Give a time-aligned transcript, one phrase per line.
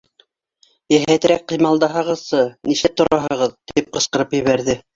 [0.95, 4.81] Йәһәтерәк ҡыймылдаһағыҙсы, ни эшләп тораһығыҙ?— тип ҡысҡырып ебәрҙе.